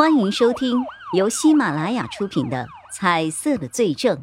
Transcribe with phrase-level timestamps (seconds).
[0.00, 4.16] 欢迎收听由喜马拉雅出品的《彩色的罪证》，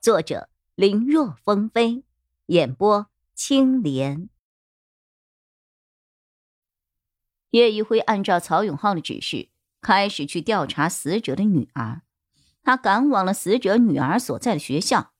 [0.00, 2.04] 作者林若风飞，
[2.46, 4.28] 演播青莲。
[7.50, 9.48] 叶一辉按照曹永浩的指示，
[9.80, 12.02] 开始去调查死者的女儿。
[12.62, 15.10] 他赶往了死者女儿所在的学校。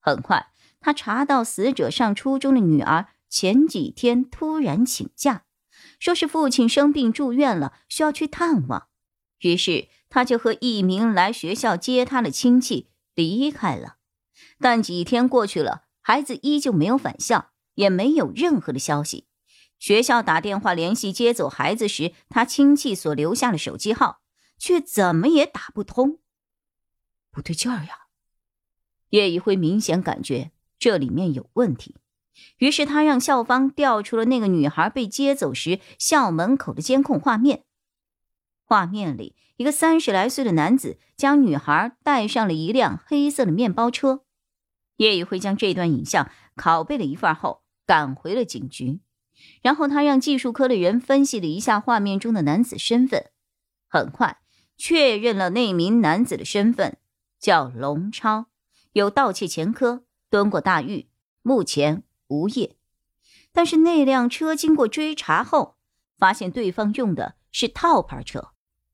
[0.00, 0.46] 很快，
[0.80, 5.44] 他查到死者上初中的女儿前几天突然请假，
[6.00, 8.88] 说是父亲生病住院了，需要去探望。
[9.42, 13.96] 于是，他就和一名来学校接他的亲戚离开了。
[14.58, 19.26] 但几天过去了，孩子依旧没有返校，也没有任何的消息。
[19.78, 24.20] 学校打电话联系接走孩子时，他亲戚所留下的手机号
[24.56, 26.20] 却怎么也打不通。
[27.32, 28.06] 不对劲儿呀！
[29.08, 31.96] 叶一辉明显感觉这里面有问题，
[32.58, 37.64] 于是他让校方调出了那个女孩被接走时校门口的监控画面。
[38.72, 44.24] 画面里，一个三十来岁的男子将女孩带上了一辆黑色的面包车。
[44.96, 49.00] 叶宇辉将这段影像拷贝了一份后，赶回了警局。
[49.60, 53.26] 然后他让技术科的人分析了一下画面中的男子身份，
[53.90, 54.38] 很快
[54.78, 56.96] 确认了那名男子的身份，
[57.38, 58.46] 叫龙超，
[58.94, 61.10] 有盗窃前科，蹲过大狱，
[61.42, 62.76] 目前无业。
[63.52, 65.76] 但是那辆车经过追查后，
[66.16, 68.48] 发现对方用的是套牌车。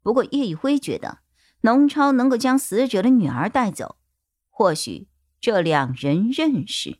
[0.08, 1.18] 不过叶一辉觉得，
[1.60, 3.98] 农超能够将死者的女儿带走，
[4.48, 5.06] 或许
[5.38, 6.96] 这两人认识。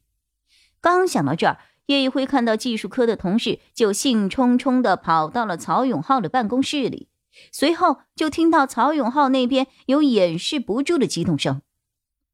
[0.82, 7.08] 刚想到这儿，叶一辉看到技术科的同事就兴冲冲地跑到了曹永浩的办公室里，
[7.50, 11.62] 随后就听到曹永浩那边有掩饰不住的激动声：“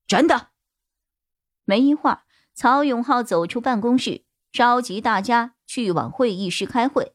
[0.08, 0.48] 真的！”
[1.64, 7.12] 没一会儿，曹永浩走出办公室，召集大家去往会议室开会。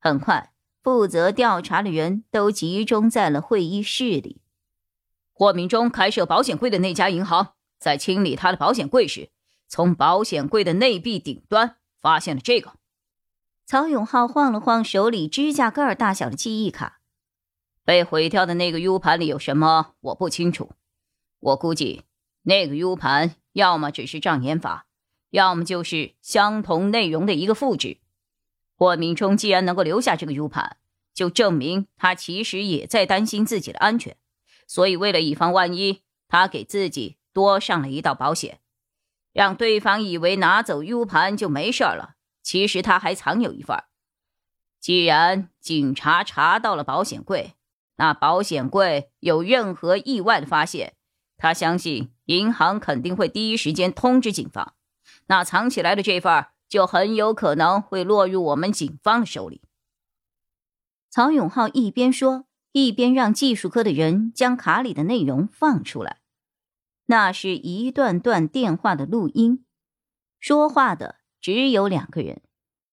[0.00, 0.53] 很快。
[0.84, 4.42] 负责调查的人都集中在了会议室里。
[5.32, 9.30] 霍明忠开设保险柜的那家银行，在清理他的保险柜时，
[9.66, 12.74] 从保险柜的内壁顶端发现了这个。
[13.64, 17.00] 曹永浩晃了晃手里指甲盖大小的记忆卡，
[17.82, 19.94] 被毁掉的那个 U 盘里有什么？
[20.00, 20.72] 我不清楚。
[21.40, 22.02] 我估计
[22.42, 24.84] 那个 U 盘要么只是障眼法，
[25.30, 27.96] 要么就是相同内容的一个复制。
[28.76, 30.76] 霍明忠既然能够留下这个 U 盘，
[31.14, 34.16] 就证明他其实也在担心自己的安全，
[34.66, 38.58] 所以为了以防万一，他给自己多上了一道保险，
[39.32, 42.16] 让对方以为拿走 U 盘就没事了。
[42.42, 43.78] 其实他还藏有一份。
[44.80, 47.54] 既然警察查到了保险柜，
[47.96, 50.94] 那保险柜有任何意外的发现，
[51.36, 54.74] 他相信银行肯定会第一时间通知警方。
[55.28, 56.46] 那藏起来的这份。
[56.74, 59.62] 就很有可能会落入我们警方的手里。
[61.08, 66.18] 曹永浩一边说，一边让技术科的人将卡里的内容放出来。
[67.06, 69.64] 那是一段段电话的录音，
[70.40, 72.42] 说话的只有两个人，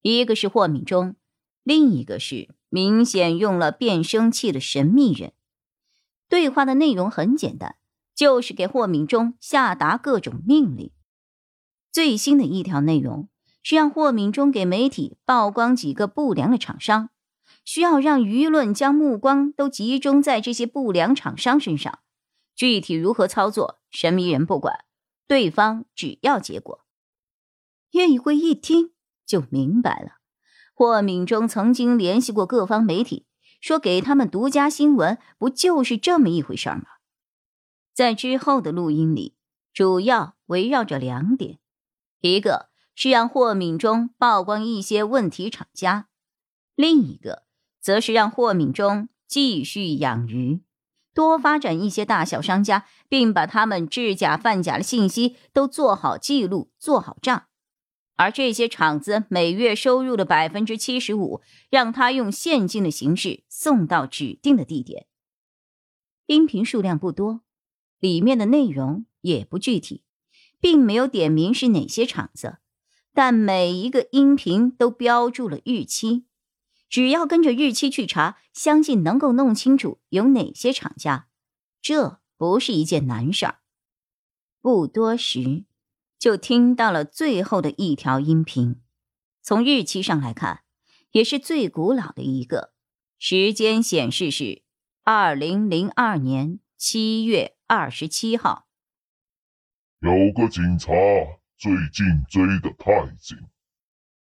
[0.03, 1.15] 一个是霍敏忠，
[1.63, 5.33] 另一个是明显用了变声器的神秘人。
[6.29, 7.77] 对话的内容很简单，
[8.13, 10.91] 就是给霍敏忠下达各种命令。
[11.91, 13.27] 最新的一条内容。
[13.63, 17.09] 是让霍敏忠给媒体曝光几个不良的厂商，
[17.63, 21.99] 需要让舆论将目光都集中在这些不良厂商身上。
[22.55, 24.85] 具体如何操作，神秘人不管，
[25.27, 26.85] 对方只要结果。
[27.91, 28.91] 叶一辉一听
[29.25, 30.19] 就明白了，
[30.73, 33.27] 霍敏忠曾经联系过各方媒体，
[33.59, 36.85] 说给他们独家新闻，不就是这么一回事吗？
[37.93, 39.35] 在之后的录音里，
[39.73, 41.59] 主要围绕着两点，
[42.21, 42.70] 一个。
[42.95, 46.07] 是让霍敏忠曝光一些问题厂家，
[46.75, 47.43] 另一个
[47.79, 50.61] 则是让霍敏忠继续养鱼，
[51.13, 57.45] 多发展一些大小商家，并把他们制假贩假的信息都做好记录、做好账。
[58.17, 61.41] 而这些厂子每月收入的百分之七十五，
[61.71, 65.07] 让他用现金的形式送到指定的地点。
[66.27, 67.41] 音频数量不多，
[67.99, 70.03] 里面的内容也不具体，
[70.59, 72.59] 并没有点名是哪些厂子。
[73.13, 76.25] 但每一个音频都标注了日期，
[76.89, 81.27] 只要跟着日期去查，相信能够弄清楚有哪些厂家。
[81.81, 83.59] 这不是一件难事儿。
[84.61, 85.65] 不多时，
[86.17, 88.81] 就听到了最后的一条音频。
[89.41, 90.61] 从日期上来看，
[91.11, 92.73] 也是最古老的一个，
[93.17, 94.63] 时间显示是
[95.03, 98.67] 二零零二年七月二十七号。
[99.99, 100.91] 有个警察。
[101.61, 103.37] 最近追得太紧，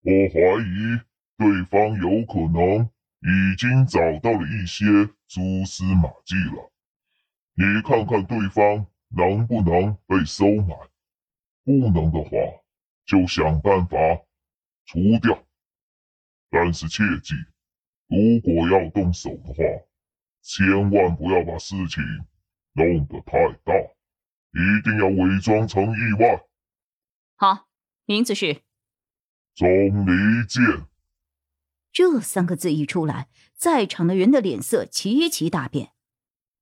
[0.02, 1.00] 我怀疑
[1.36, 2.88] 对方有可能
[3.18, 4.84] 已经找到了一些
[5.26, 6.72] 蛛丝马迹了。
[7.54, 10.76] 你看看对方能不能被收买，
[11.64, 12.30] 不能的话，
[13.04, 13.98] 就想办法
[14.84, 15.44] 除掉。
[16.48, 17.34] 但是切记，
[18.06, 19.64] 如果要动手的话，
[20.42, 22.04] 千万不要把事情
[22.74, 23.74] 弄得太大，
[24.52, 26.45] 一定要伪装成意外。
[27.38, 27.68] 好，
[28.06, 28.62] 名字是
[29.54, 29.68] 钟
[30.06, 30.88] 离剑。
[31.92, 35.92] 这三个字一出来，在场的人的脸色齐齐大变。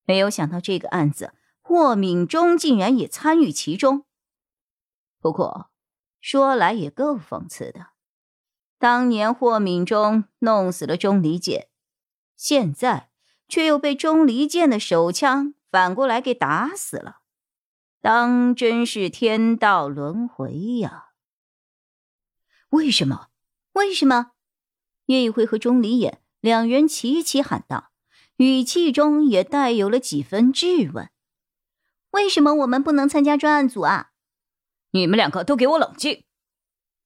[0.04, 4.04] 没有想到这个案子，霍敏忠竟然也参与其中。
[5.20, 5.70] 不过，
[6.20, 7.90] 说来也够讽刺的，
[8.78, 11.68] 当年霍敏忠弄死了钟离剑，
[12.36, 13.10] 现在
[13.48, 17.20] 却又被钟离剑的手枪反过来给打死了，
[18.04, 21.12] 当真是天道轮回呀！
[22.68, 23.28] 为什么？
[23.72, 24.32] 为什么？
[25.06, 27.92] 叶一辉和钟离眼两人齐齐喊道。
[28.36, 31.08] 语气中也带有了几分质问
[32.12, 34.10] ：“为什么我们不能参加专案组啊？”
[34.92, 36.24] 你们两个都给我冷静！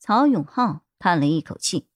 [0.00, 1.86] 曹永浩叹了一口气：“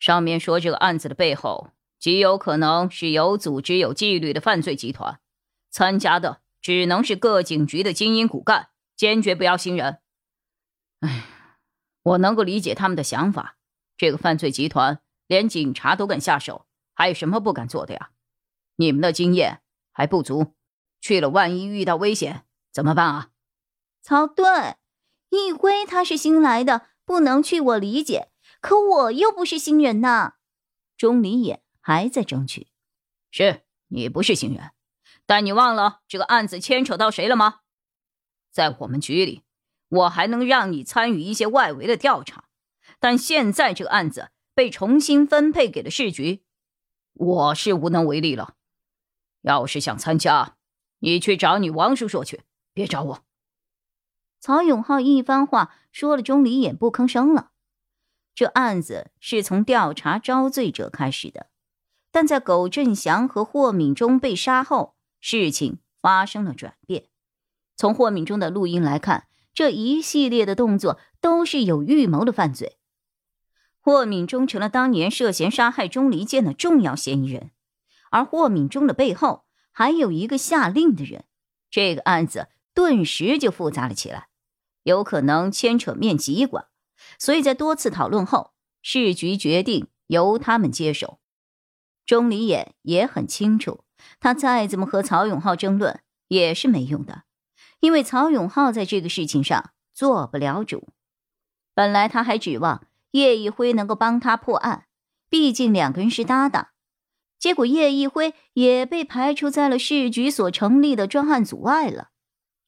[0.00, 5.20] 上面说这个案子的背后极有可能是有组织、有纪律的犯罪集团，
[5.68, 9.98] 参加的只能是各警局的精英骨干，坚决不要新人。
[11.00, 11.24] 哎，
[12.02, 13.58] 我能够理解他们的想法。
[13.96, 18.10] 这个犯罪集团连警察都敢下手。”还有什么不敢做的呀？
[18.76, 19.62] 你们的经验
[19.92, 20.54] 还不足，
[21.00, 23.30] 去了万一遇到危险怎么办啊？
[24.02, 24.44] 曹队，
[25.30, 28.30] 易辉他是新来的，不能去，我理解。
[28.60, 30.34] 可我又不是新人呐。
[30.98, 32.68] 钟离眼还在争取。
[33.30, 34.70] 是你不是新人，
[35.26, 37.60] 但你忘了这个案子牵扯到谁了吗？
[38.50, 39.42] 在我们局里，
[39.88, 42.44] 我还能让你参与一些外围的调查，
[43.00, 46.44] 但现在这个案子被重新分配给了市局。
[47.14, 48.56] 我是无能为力了。
[49.42, 50.56] 要是想参加，
[50.98, 52.42] 你去找你王叔叔去，
[52.72, 53.24] 别找我。
[54.38, 57.52] 曹永浩一番话说了，钟离眼不吭声了。
[58.34, 61.48] 这案子是从调查招罪者开始的，
[62.10, 67.06] 但在苟振祥和霍敏忠被杀后，事情发生了转变。
[67.76, 72.76] 从霍敏忠的录音来看，这一系列的动作都是有预谋的犯罪。
[73.80, 77.50] 霍敏忠成了当年涉嫌杀害钟离剑的重要嫌疑人，
[78.10, 81.24] 而霍敏忠的背后还有一个下令的人，
[81.70, 84.28] 这个案子顿时就复杂了起来，
[84.82, 86.66] 有可能牵扯面极广，
[87.18, 88.52] 所以在多次讨论后，
[88.82, 91.18] 市局决定由他们接手。
[92.06, 93.84] 钟离眼也很清楚，
[94.20, 97.24] 他再怎么和曹永浩争论也是没用的，
[97.80, 100.88] 因为曹永浩在这个事情上做不了主。
[101.74, 102.86] 本来他还指望。
[103.12, 104.86] 叶一辉能够帮他破案，
[105.28, 106.68] 毕竟两个人是搭档。
[107.38, 112.08] 结果叶一辉也被排除在了市局所成立的专案组外了。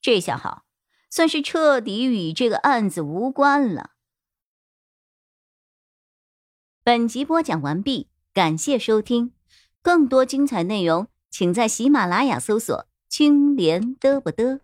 [0.02, 0.64] 这下好，
[1.08, 3.92] 算是彻底与这个案子无关了。
[6.82, 9.32] 本集播讲完毕，感谢收听。
[9.81, 14.60] 更多精彩内容，请在喜马拉雅搜索“青莲嘚不嘚”。